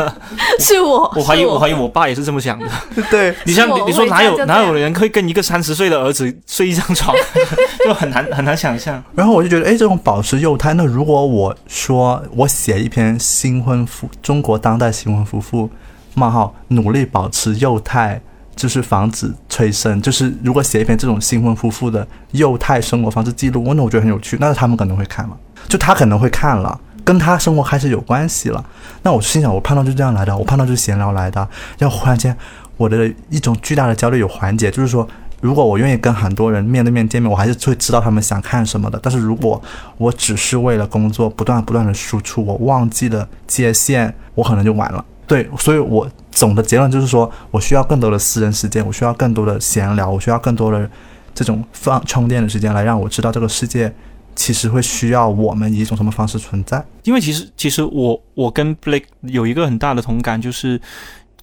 [0.60, 2.66] 是我， 我怀疑，我怀疑我爸也是这么想的。
[3.10, 7.16] 对，你像你说哪有哪有人会跟一个三十岁的儿子睡一张床，
[7.86, 9.02] 就很难很难想象。
[9.14, 12.81] 然后我就觉得，哎，这种保持幼态，那如果我说我写。
[12.82, 15.70] 一篇新婚夫中国当代新婚夫妇
[16.14, 18.20] 冒号努力保持幼态，
[18.54, 20.02] 就是防止催生。
[20.02, 24.36] 就是如果写一篇这种新婚夫妇的幼态生活方式记录，那我觉得很有趣。
[24.40, 25.36] 那他们可能会看了，
[25.68, 26.78] 就他可能会看了。
[27.04, 28.64] 跟他生活开始有关系了。
[29.02, 31.48] 那我心想，我判断就是这样来的，我判断就是闲聊来的。
[31.76, 32.36] 然后忽然间，
[32.76, 35.04] 我的一种巨大的焦虑有缓解，就是说，
[35.42, 38.98] 如果我愿意跟很多人面对面见面，我还是会知道他们想看什么的。
[39.02, 39.60] 但是如果
[39.98, 45.04] 我只是为了工作不断不断的输出，我忘记了界限，我可能就完了。
[45.26, 50.88] 对，所以我总的结论就是说，我需要更多的私人时间，我需要更多的闲聊，我需要更多的
[51.34, 53.92] 这种放充电的时间，来让我知道这个世界
[54.36, 56.84] 其实会需要我们以一种什么方式存在。
[57.02, 60.80] 因为其实其实我我跟 Blake 有一个很大的同感，就是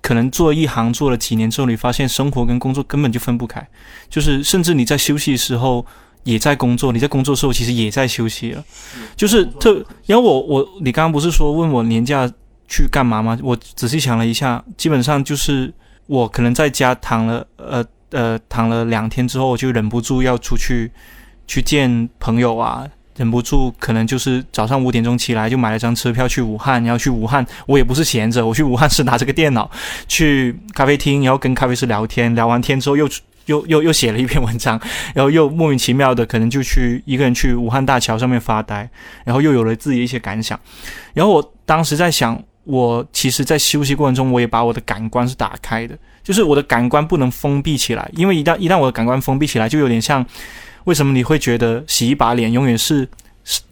[0.02, 3.68] 可能做一行做了几年之后，你发现生活跟工作根本就分不开，
[4.10, 5.86] 就是甚至你在休息的时候
[6.24, 8.64] 也在工作，你在工作的时候其实也在休息了，
[9.16, 9.86] 就是特。
[10.06, 12.30] 然后我我你刚刚不是说问我年假
[12.68, 13.38] 去干嘛吗？
[13.42, 15.74] 我仔细想了一下，基本上就是
[16.08, 20.92] 我可能在家躺了呃呃躺了两天之后，我就忍不住要出去
[21.48, 22.88] 去见朋友啊。
[23.20, 29.70] 忍不住，可能就是早上五点钟起来就买了张车票去武汉，然后去武汉，我也不是闲着，我去武汉是拿着个电脑
[30.08, 33.10] 去咖啡厅，然后跟咖啡师聊天，聊完天之后又
[33.48, 34.80] 又又又写了一篇文章，
[35.14, 38.90] 然后又莫名其妙的可能就去一个人去武汉大桥上面发呆，
[39.26, 40.58] 然后又有了自己一些感想，
[41.14, 50.26] 然后我当时在想，我其实在休息过程中，我也把我的感官是打开的，就是我的感官不能封闭起来，因为一旦一旦我的感官封闭起来，就有点像。
[50.90, 53.08] 为什么你会觉得洗一把脸永远是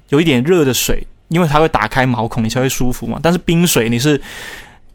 [0.10, 1.08] 有一点热的水？
[1.30, 3.20] 因为它会打开毛孔，你才会舒服嘛。
[3.24, 4.22] 但是冰水你是，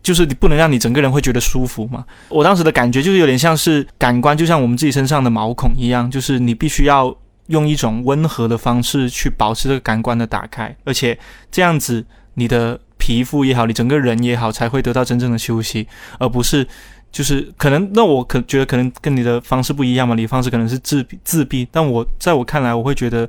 [0.04, 2.04] 就是你不能让你整个人会觉得舒服嘛。
[2.28, 7.12] 我当时的感觉就是有点像是感官，就像我们自己身上的毛孔一样，就是你必须要
[7.48, 11.18] 用一种温和的方式去保持这个感官的打开，而且
[11.50, 12.04] 这样子
[12.34, 15.88] 你的皮肤也好，你整个人也好，才会得到真正的休息，
[16.20, 16.68] 而不是。
[17.12, 23.28] 就是可能，那我可觉得可能跟你的方式不一样嘛，你方式可能是自自闭，但我在我看来，我会觉得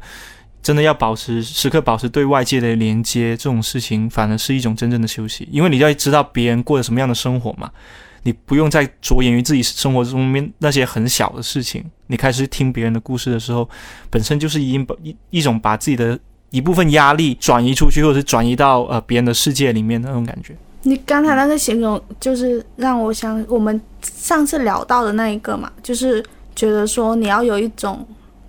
[0.62, 7.70] 真的要保持时刻保持对外界的连接，这种事情反而是一种真正的休息，因为你要知道别人过着什么样的生活嘛，
[8.24, 13.70] 你不用再着眼于自己生活中面那些很小的事情，你开始听别人的故事的时候，
[14.10, 16.18] 本身就是一一一种把自己的
[16.52, 20.56] 一部分压力转移出去，或者是转移到呃别人的世界里面的那种感觉。
[20.86, 26.24] 你刚才那个形容，就是让我想我们上次聊到的那一个嘛，就是
[26.56, 28.06] 觉得说你要有一种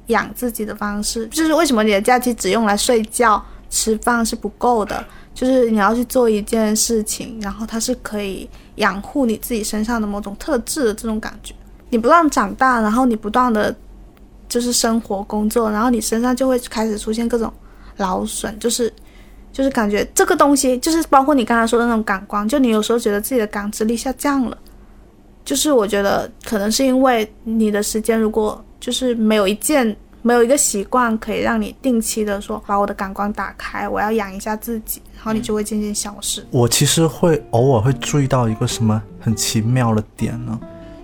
[0.09, 11.55] 养自己的方式，就是为什么你的假期只用来睡觉、吃饭是不够的，就是你要去做一件事情，然后它是可以养护你自己身上的某种特质的这种感觉。
[11.91, 13.73] 你不断长大，然后你不断的
[14.49, 17.53] 就是生活、工作，然后你身上就会开始出现各种
[17.99, 18.93] 劳损，就是。
[19.55, 24.59] 就是感觉这个东西，就是包括你刚才说的那种感官，就你有时候觉得自己的感知力下降了，
[25.45, 36.45] 就是我觉得可能是因为你的时间如果就是没有一件没有一个习惯可以让你定期的说把我的感官打开，我要养一下自己，然后你就会渐渐消失。
[36.51, 40.59] 我其实会偶尔会注意到一个什么很奇妙的点呢，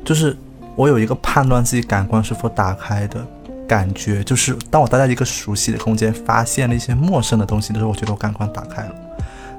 [0.04, 0.36] 就是
[0.74, 3.24] 我有一个判断自己感官是否打开的。
[3.70, 8.92] 感觉就是，当我待在一个熟悉的空间，发现了一些陌生的东西的时候，我觉得我感官打开了。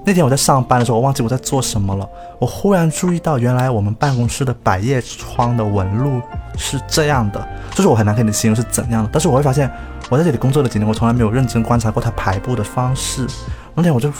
[0.06, 2.06] 那天我在上班的时候，我忘记我在做什么了。
[2.38, 6.21] 我忽然注意到，原来我们办公室的百叶窗的纹路
[6.58, 9.10] 是这样的，就是我很难跟你形容是怎样的。
[9.13, 9.71] 但是我会发现，
[10.10, 13.26] 我在这里工作了几年，我从来没有认真观察过它排布的方式。
[13.74, 14.12] 那天我就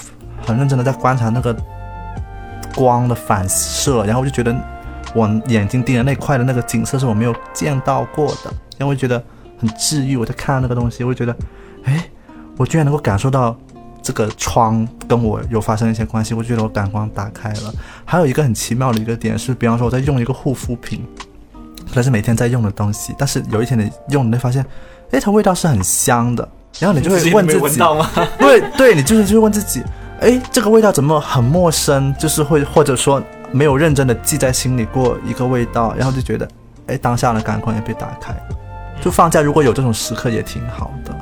[0.48, 1.54] 很认真的在观察那个
[2.74, 4.56] 光的反射，然后我就觉得
[5.14, 9.22] 我眼睛盯着那块的那个景色是我没有见到过的，然后我就觉得。
[9.62, 11.38] 很治愈，我在看那个东西，我就觉得，
[11.84, 12.04] 哎，
[12.58, 13.56] 我居然能够感受到
[14.02, 17.72] 这个窗跟我有发生一些关系，我觉得我感官打开了。
[18.04, 21.06] 还有一个很奇妙的一个点是，比方说我在用一个护肤品，
[21.88, 24.66] 可能是每天在用的东西，但是有一天你用，你会发现，
[25.12, 27.80] 哎，它味道是很香的，然后你就会问自己，
[28.40, 29.84] 对 对，你就是就会问自己，
[30.20, 32.12] 哎，这个味道怎么很陌生？
[32.18, 33.22] 就是会或者说
[33.52, 36.48] 没有认真的记在心里过一个味道，然后就觉得，
[36.88, 38.36] 哎，当下的感官也被打开。
[39.02, 41.16] 就放假，如果有这种时刻也挺好的。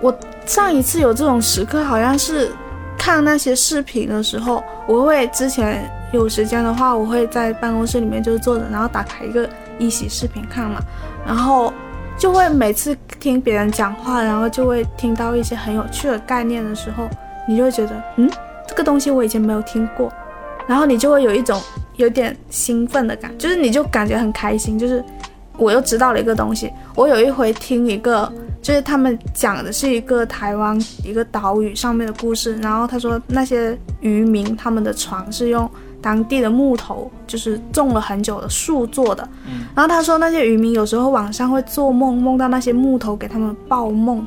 [0.00, 2.50] 我上一次有这种时刻，好像是
[2.96, 9.48] 看那些视频的时候，我会之前有时间的话，我会在办公室里面就坐着，然后打开一个
[9.78, 10.80] 一喜视频看嘛，
[11.26, 11.72] 然后
[12.16, 17.06] 就会每次听别人讲话，然后就会听到一些很有趣的概念的时候，
[17.46, 18.30] 你就会觉得，嗯，
[18.66, 20.10] 这个东西我以前没有听过，
[20.66, 21.60] 然后你就会有一种
[21.96, 25.04] 有点兴奋的感觉，就是你就感觉很开心，就是。
[25.58, 26.72] 我又知道了一个东西。
[26.94, 32.56] 我有一回听一个，就是他们讲的是一个台湾一个岛屿上面的故事。
[32.56, 35.68] 然后他说那些渔民他们的船是用
[36.00, 39.28] 当地的木头，就是种了很久的树做的。
[39.74, 44.24] 然后他说那些渔民有时候晚上会做梦，梦到那些木头给他们报梦。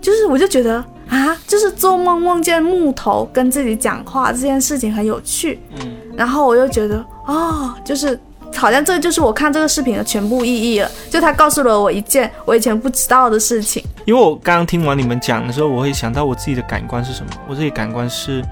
[0.00, 0.76] 就是我就觉得
[1.08, 5.58] 啊，就是做梦梦见木头跟自己讲话这件事情很有趣。
[5.80, 8.18] 嗯，然后我又觉得，哦，就是
[8.56, 10.90] 好像这就是我看这个视频的全部意义了。
[11.10, 13.84] 就他告诉了我一件我以前不知道的事情。
[14.04, 17.30] 因为我刚刚听完你们讲的时候，我会想到我自己的感官是什么。
[17.48, 18.42] 我自己感官是，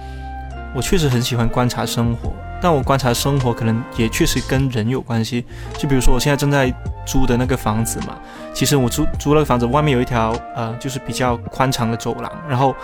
[0.74, 5.44] 我确实很喜欢观察生活，但我观察生活可能也确实跟人有关系。
[5.78, 6.72] 就比如说我现在正在
[7.06, 8.18] 租的那个房子嘛，
[8.52, 12.74] 其实我租租那个房子外面有一条呃，就是比较宽敞的走廊，然后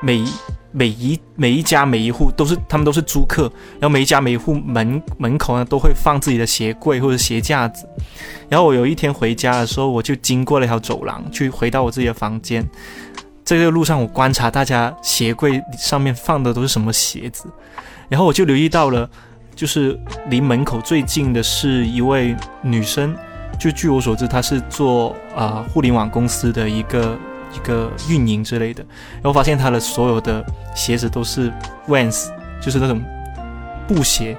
[0.00, 0.24] 每
[0.72, 3.42] 每一每一家每一户都是他们都是租客，
[3.80, 7.88] 然后每一家每一户门门口呢都会放自己的鞋柜或者鞋架子。
[8.48, 12.64] 然后我有一天回家的时候，我就经过了一条走廊，去回到我自己的房间。
[13.44, 17.44] 这个路上，我观察大家鞋柜上面放的都是什么鞋子，
[18.08, 19.08] 然后我就留意到了，
[19.54, 23.14] 就是离门口最近的是一位女生，
[23.60, 27.16] 就据我所知，她是做啊、呃互联网公司的一个
[27.54, 28.84] 一个运营之类的。
[29.14, 31.52] 然后发现他的所有的鞋子都是
[31.88, 32.28] Vans，
[32.60, 33.02] 就是那种
[33.86, 34.36] 布鞋，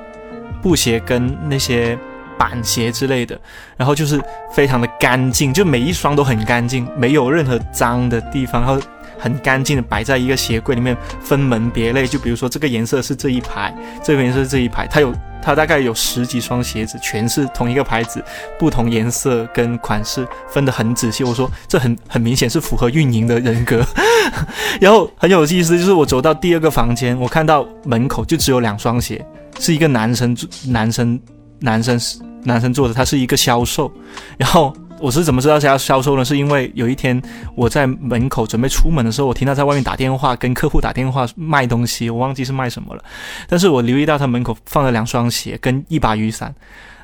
[0.62, 1.98] 布鞋跟那些
[2.38, 3.40] 板鞋之类的，
[3.78, 8.82] 然后就是非常的干净，就每一双都很干净，没有任何脏的地方，然后
[9.18, 12.08] 很干净的摆在一个鞋柜里面，分门别类。
[12.08, 18.24] 就比如说这个颜色是这一排，这个颜色是这一排，它有它大概有十几双鞋子，全是同一个牌子，
[18.58, 21.24] 不同颜色跟款式分得很仔细。
[21.24, 23.86] 我说这很很明显是符合运营的人格。
[24.82, 29.26] 然后很有意思，就是我走到第二个房间，我看到门口就只有两双鞋，
[29.60, 30.36] 是一个男生
[30.68, 31.20] 男生
[31.60, 32.00] 男生
[32.44, 33.92] 男生做的，他是一个销售。
[34.38, 34.76] 然后
[35.06, 36.26] 我是怎么知道他销售呢？
[36.26, 37.22] 是因为有一天
[37.54, 43.04] 我在门口准备出门的时候，我听他在外面打电话跟客户打电话卖东西，我忘记是卖什么了。
[43.48, 46.56] 但是我留意到他门口放了两双鞋跟一把雨伞，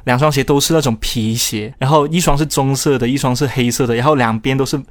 [0.06, 4.82] 两双鞋都是那种皮鞋，然后一双是棕色的，一双是黑色的，然后两边都是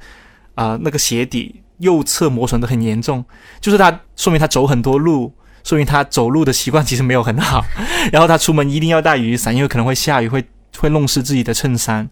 [0.55, 3.25] 啊、那个鞋底右侧磨损的很严重，
[3.59, 5.33] 就是他说明他走很多路。
[5.63, 7.63] 说明他走路的习惯其实没有很好，
[8.11, 10.43] 然后他出门一定要带雨伞，因为可能会下雨，会
[10.79, 12.09] 会弄湿自己的衬衫。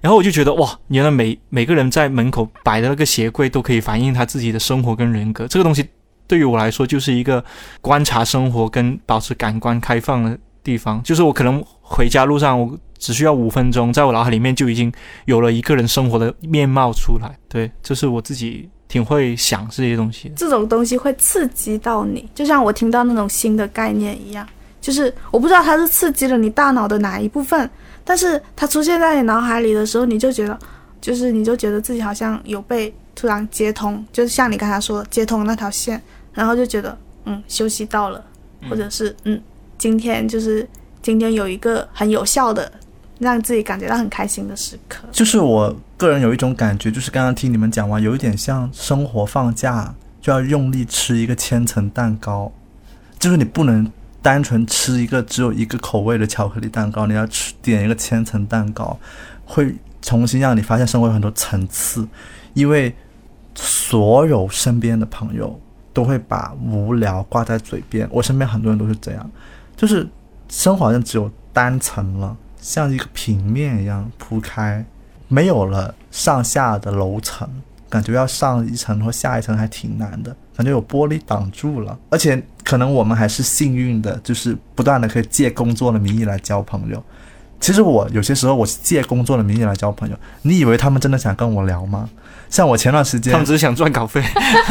[0.00, 5.46] 然后我就觉得哇，原来每每个人在门口摆的那个鞋柜都可以反映他自己的生活跟人格。
[5.46, 5.88] 这个东西
[6.26, 7.44] 对于我来说就是一个
[7.80, 11.02] 观察生活跟保持感官开放的地方。
[11.02, 14.92] 就是我可能回家路上，我只需要五分钟，在我脑海里面就已经
[15.24, 17.36] 有了一个人生活的面貌出来。
[17.48, 20.32] 对，这是我自己挺会想这些东西。
[20.36, 24.46] 这种东西会刺激到你，就像我听到那种新的概念一样，
[24.80, 27.68] 就是我不知道它是刺激了你大脑的哪一部分，
[28.08, 30.58] 但是它出现在你脑海里的时候，你就觉得，
[30.98, 36.00] 就是你就觉得自己好像有被突然接通，就是像你刚才说的接通那条线，
[36.32, 38.24] 然后就觉得嗯休息到了，
[38.70, 39.38] 或者是嗯
[39.76, 40.66] 今天就是
[41.02, 42.72] 今天有一个很有效的
[43.18, 45.06] 让自己感觉到很开心的时刻。
[45.12, 52.50] 就是我个人有一种感觉，就是刚刚听你们讲完，有一点像生活放假就要用力吃一个千层蛋糕，
[53.18, 58.98] 就是你不能单纯吃一个只有一个口味的巧克力蛋糕，你要吃点一个千层蛋糕，
[59.44, 62.06] 会重新让你发现生活有很多层次，
[62.54, 62.94] 因为
[63.54, 65.58] 所有身边的朋友
[65.92, 69.30] 都会把无聊挂在嘴边，我身边很多人都是这样，
[69.76, 70.06] 就是
[70.48, 74.84] 生活好像只有单层了，像一个平面一样铺开，
[75.26, 77.48] 没有了上下的楼层，
[77.88, 81.98] 感觉要上一层或下一层还挺难的，感觉有玻璃挡住了。
[82.10, 87.02] 而且可能我们还是幸运的，就是不断的可以借工作的名义来交朋友。
[87.58, 92.06] 其实我有些时候我是借工作的名义来交朋友，你以为他们真的想跟我聊吗？
[92.50, 94.22] 像我前段时间他们只是想赚稿费。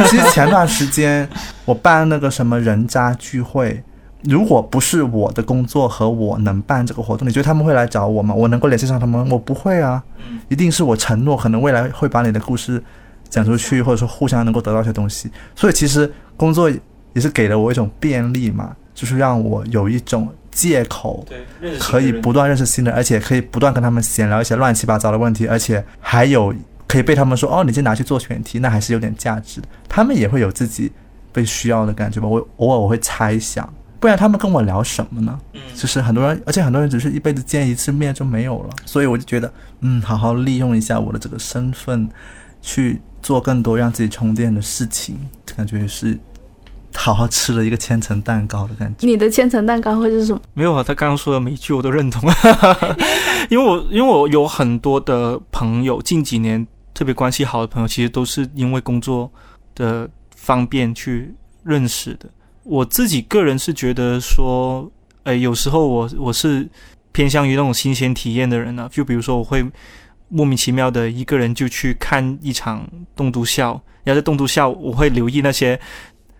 [0.09, 1.27] 其实前段时间
[1.65, 3.83] 我办那个什么人渣聚会，
[4.25, 8.31] 如果不是我的工作和我能办这个活动，你觉得他们会来找我吗？
[8.31, 9.27] 我能够联系上他们吗？
[9.31, 10.03] 我不会啊，
[10.49, 12.81] 一定是我承诺，可能未来会把你的故事
[13.27, 15.31] 讲出去，或者说互相能够得到一些东西。
[15.55, 16.71] 所以其实工作
[17.17, 21.25] 也是给了我一种便利嘛，就是让我有一种借口，
[21.79, 26.53] 可以不断认识新的，而且可以不断跟他们闲聊一些乱七八糟的问题，而且还有
[26.85, 29.67] 可以被他们说哦，你这拿去做选题，那还是有点价值的。
[29.89, 30.91] 他们也会有自己
[31.33, 32.27] 被需要的感觉吧。
[32.27, 33.67] 我偶尔我会猜想，
[33.99, 35.39] 不然他们跟我聊什么呢？
[35.53, 39.51] 嗯就是很多人，而且很多人只是一辈子见一次面就没有了，所以我就觉得，
[39.81, 42.07] 嗯，好好利用一下我的这个身份，
[42.61, 45.19] 去做更多让自己充电的事情，
[45.55, 46.17] 感觉是
[46.97, 49.05] 好好吃了一个千层蛋糕的感觉。
[49.05, 50.41] 你的千层蛋糕会是什么？
[50.55, 52.27] 没有啊，他刚刚说的每一句我都认同，
[53.49, 59.31] 因为我因为我有很多的朋友，近几年特别关系好的朋友，其实都是因为工作
[59.75, 62.27] 的方便去认识的。
[62.63, 64.91] 我自己个人是觉得说，
[65.23, 66.67] 哎，有时候我我是
[67.11, 69.63] 偏向于那种新鲜体验的人呢、就比如说我会
[70.29, 75.79] 莫名其妙的一个人就去看一场栋笃笑，然后在栋笃笑，我会留意那些。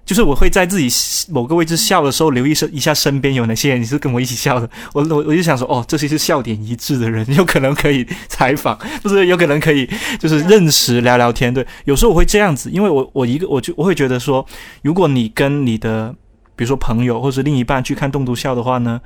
[0.07, 0.87] 就是我会在自己
[1.29, 4.67] 某个位置笑的时候，留意身一下身边有哪些人是跟我一起笑的。
[4.93, 9.85] 我我我就想说，哦，这些是笑点一致的人，有可能可以采访，不是有可能可以
[10.17, 11.53] 就是认识聊聊天。
[11.53, 14.45] 对，有时候我会这样子，因为我我一个我就我会觉得说，
[14.81, 16.15] 如果你跟你的
[16.55, 19.01] 比如说朋友或者另一半去看栋笃笑的话呢，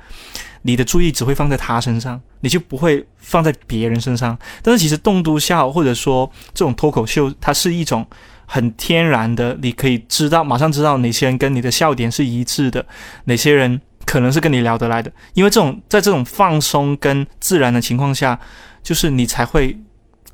[0.62, 4.38] 你的注意只会放在他身上，你就不会放在别人身上。
[4.62, 8.06] 但是其实栋笃笑或者说这种脱口秀，它是一种。
[8.52, 12.84] 很天然的，你可以知道，马上知道哪些人跟你的笑点是一致的，
[13.24, 15.10] 哪些人可能是跟你聊得来的。
[15.32, 18.38] 因为这种在这种放松跟自然的情况下，
[18.82, 19.74] 就是你才会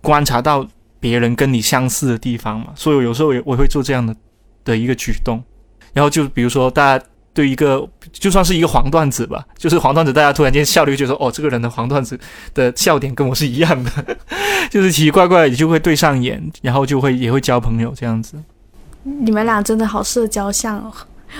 [0.02, 0.66] 观察到
[0.98, 2.72] 别人跟你相似的地方嘛。
[2.74, 4.16] 所以有时候我我会做这样的
[4.64, 5.40] 的一个举动，
[5.92, 7.04] 然后就比如说大家。
[7.34, 12.18] 对一个就算是一个黄段子吧，就是黄段子，大家突然间笑了，就觉得哦，这个人的黄段子
[12.52, 13.90] 的笑点跟我是一样的，
[14.70, 18.36] 就是奇奇怪怪，你就会对上眼，然后就会也会交朋友这样子。
[19.02, 20.92] 你们俩真的好社交像哦，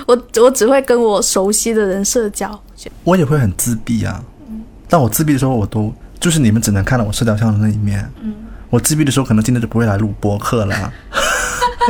[0.07, 2.57] 我我只会跟我熟悉的人社交。
[3.03, 4.23] 我也会很自闭啊，
[4.87, 8.09] 但我自闭的时候，我都就是你们只能看到我社交上的那一面。
[8.21, 8.33] 嗯，
[8.69, 10.93] 我自闭的时候，可能今天就不会来录播客了。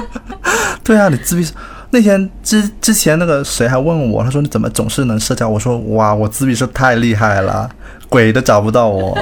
[0.84, 1.48] 对啊，你自闭。
[1.92, 5.50] 那天之之前那个谁还问我，他说你怎么总是能社交？
[5.50, 7.70] 我说哇，我自闭症太厉害了，
[8.08, 9.18] 鬼都找不到我。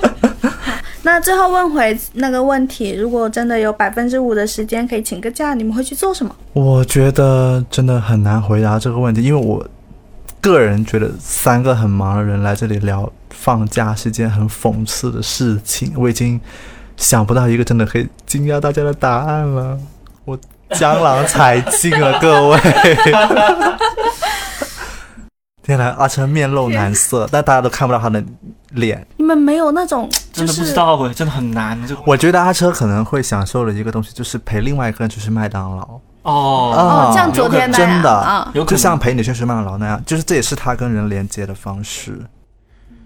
[1.04, 6.34] 那最后问回那个问题，如果真的有百分之五的时间可以请个假，你们会去做什么？
[6.52, 9.66] 我觉得真的很难回答这个问题，因为我
[10.40, 15.92] 个人觉得三个很忙的人来这里聊放假是件很讽刺的事情。
[15.96, 16.40] 我已经
[16.96, 19.78] 想不到一个真的可以惊讶大家的答案了。
[20.72, 20.78] 我。
[20.78, 22.58] 江郎才尽了，各位。
[25.62, 28.20] 天呐阿成面露难色，但大家都看不到他的
[28.70, 29.06] 脸。
[29.16, 31.78] 你们没有那种，真的不知道哎，真的很难。
[32.04, 35.82] 我觉得阿车可能会享受的一个东西，就是陪另外一个人去吃麦当劳。
[36.22, 42.20] 哦哦，像昨天真的啊，就像陪你去吃麦当劳那样，就是这也是他跟人连接的方式。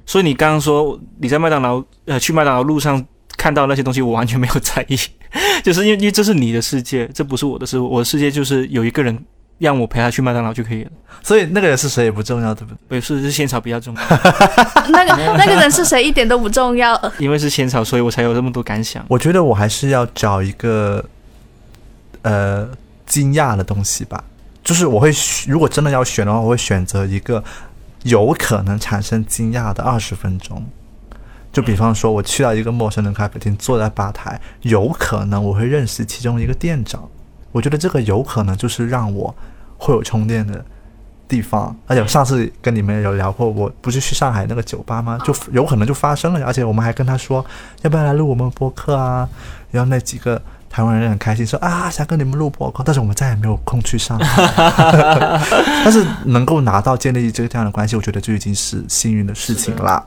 [0.07, 3.05] 所以你刚刚说你在麦当劳呃去麦当劳路上
[3.37, 4.99] 看到那些东西，我完全没有在意。
[5.63, 9.19] 就是因为因为这是你的世界，这不是我的世，我的世界就是有一个人
[9.59, 10.91] 让我陪他去麦当劳就可以了。
[11.23, 13.01] 所以那个人是谁也不重要，对不对？
[13.01, 14.03] 不是，是仙草比较重要。
[14.89, 16.99] 那个那个人是谁一点都不重要。
[17.19, 19.05] 因为是仙草，所以我才有这么多感想。
[19.09, 21.05] 我觉得我还是要找一个
[22.23, 22.69] 呃
[23.07, 24.23] 惊讶的东西吧。
[24.63, 25.13] 就是我会
[25.47, 27.43] 如果真的要选的话，我会选择一个
[28.03, 30.65] 有可能产生惊讶的二十分钟。
[31.57, 37.03] 就比方说，我去到一个陌生的咖啡厅，坐在吧台，有可能我会认识其中一个店长。
[37.51, 39.35] 我觉得这个有可能就是让我
[39.79, 40.63] 会有充电的
[41.27, 41.75] 地方。
[41.87, 45.19] 而且上次跟你们有聊过，我不是去上海那个酒吧吗？
[45.25, 46.45] 就有可能就发生了。
[46.45, 47.43] 而且我们还跟他说，
[47.81, 49.27] 要不要来录我们播客啊？
[49.71, 50.39] 然后那几个
[50.69, 52.83] 台湾人很开心，说啊，想跟你们录播客。
[52.85, 55.41] 但是我们再也没有空去上海。
[55.83, 60.05] 但是能够拿到建立这个这样的关系，我觉得就已经是幸运的事情了。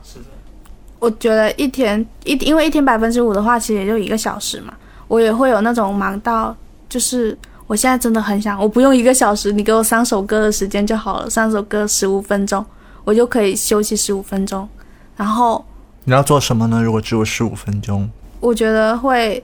[1.00, 4.72] 我觉得一天一，因为一天百分之五的话，其实也就一个小时嘛。
[5.08, 6.54] 我也会有那种忙到，
[6.88, 7.36] 就是
[7.66, 12.64] 我现在真的很想，我不用一个小时，你给我三首歌的时间就好了，三首歌十五分钟，
[13.02, 14.68] 我就可以休息十五分钟。
[15.16, 15.64] 然后
[16.04, 16.82] 你要做什么呢？
[16.82, 19.42] 如果只有十五分钟，我觉得会，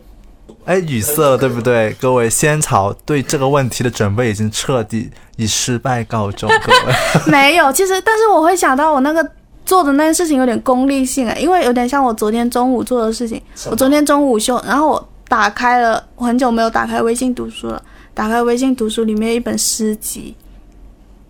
[0.66, 1.96] 哎，语塞了，对不对？
[1.98, 6.48] 各位仙草对这个问题的准备已经彻底以失败告终。
[6.48, 6.94] 各位
[7.32, 9.26] 没有，其实，但是我会想到我那个。
[9.66, 13.42] 做的那件事情有点功利性哎，因为有点像我昨天中午做的事情。
[13.68, 17.82] 我昨天中午午休，然后我打开了，我很久没有打开微信读书了。
[18.14, 20.34] 打开微信读书，里面一本诗集，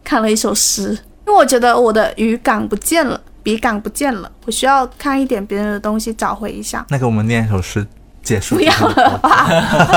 [0.05, 0.91] 看了一首诗。
[1.27, 6.87] 因为我觉得我的语感不见了，笔感不见了，我需要看一点别人的东西，找回一下。
[6.91, 7.85] 那给我们念一首诗
[8.27, 8.57] 结束。
[8.57, 9.49] 不要了吧？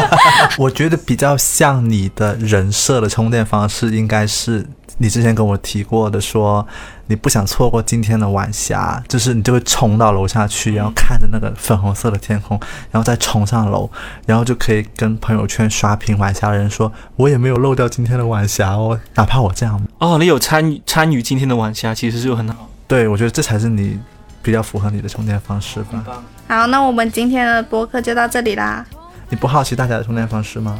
[0.57, 4.65] 我觉得比较像你的人设的充电方式，应该是
[4.99, 6.65] 你之前跟我提过的说。
[7.11, 12.55] 你不想错过今天的晚霞，就是你就会冲到楼下去，然后看着那个粉红色的天空，
[12.91, 13.89] 然后再冲上楼，
[14.27, 22.69] 然后就可以跟朋友圈刷屏晚霞的人说：“我也没有漏掉今天的晚霞哦，哪怕我这样。”哦，你有参与参与今天的晚霞，其实就很好。
[22.87, 23.97] 对，我觉得这才是你
[24.41, 26.03] 比较符合你的充电方式吧。
[26.47, 28.85] 好，那我们今天的播客就到这里啦。
[29.29, 30.79] 你不好奇大家的充电方式吗？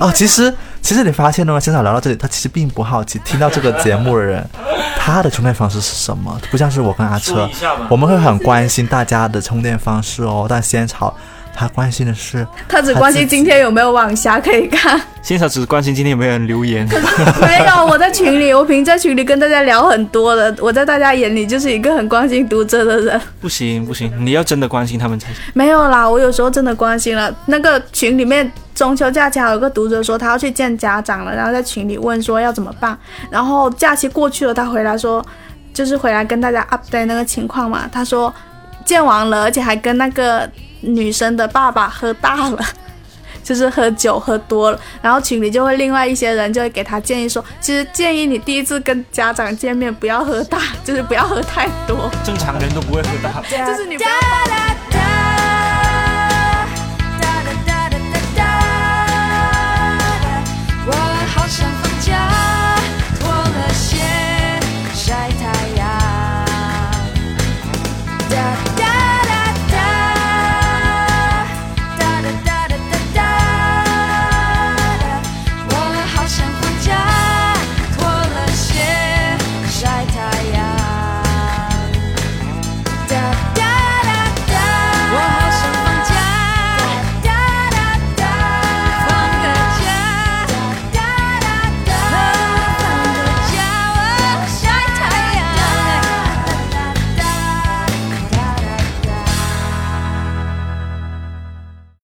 [0.00, 0.52] 哦，其实
[0.82, 1.58] 其实你发现了吗？
[1.60, 4.44] 现场聊到这里，他其实并不好奇听到这个节目的人，
[4.98, 6.38] 他的充电方式是什么？
[6.50, 7.48] 不像是我跟阿车，
[7.88, 10.46] 我们会很关心大家的充电方式哦。
[10.48, 11.16] 但仙草
[11.58, 15.00] 他关心的是他只关心今天有没有网侠可以看。
[15.20, 16.86] 现场只关心今天有没有人留言。
[17.42, 23.20] 没有，我在群里，我平时在群里跟大家聊很多的，我在大家眼里就是一个很关心读者的人。
[23.40, 25.42] 不行不行，你要真的关心他们才行。
[25.52, 27.34] 没有啦，我有时候真的关心了。
[27.46, 32.96] 那个群里面中秋假期还有个读者说他要去见家长了，然后在群里问说要怎么办。
[33.30, 35.20] 然后假期过去了，他回来说，
[35.74, 37.90] 就是回来跟大家 update 那个情况嘛。
[37.90, 38.32] 他说
[38.84, 40.48] 见完了，而且还跟那个
[40.80, 42.58] 女生的爸爸喝大了。
[43.40, 53.40] 就是喝酒喝多了，然后群里就会另外一些人就会给他建议说，其实建议你第一次跟家长见面不要喝大，就是不要喝太多，正常人都不会喝大。
[53.66, 54.97] 就是你不要。